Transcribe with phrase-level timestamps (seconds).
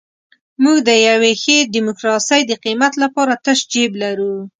[0.63, 4.35] موږ د یوې ښې ډیموکراسۍ د قیمت لپاره تش جیب لرو.